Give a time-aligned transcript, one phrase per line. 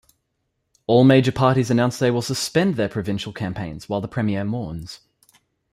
[0.87, 5.01] All major parties announce they will suspend their provincial campaigns while the premier mourns.